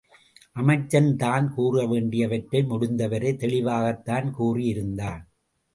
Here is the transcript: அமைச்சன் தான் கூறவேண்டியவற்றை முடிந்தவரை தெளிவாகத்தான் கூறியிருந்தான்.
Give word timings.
அமைச்சன் 0.55 1.09
தான் 1.15 1.45
கூறவேண்டியவற்றை 1.57 2.61
முடிந்தவரை 2.67 3.33
தெளிவாகத்தான் 3.35 4.29
கூறியிருந்தான். 4.33 5.23